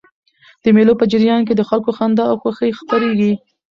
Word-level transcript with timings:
د 0.63 0.65
مېلو 0.75 0.93
په 0.99 1.05
جریان 1.11 1.41
کښي 1.47 1.55
د 1.57 1.61
خلکو 1.69 1.91
خندا 1.97 2.23
او 2.31 2.35
خوښي 2.41 2.69
خپریږي. 2.79 3.33